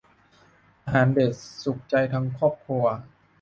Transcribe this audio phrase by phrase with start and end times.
[0.85, 1.31] อาหารเด็ด
[1.63, 2.83] สุขใจทั้งครอบครัว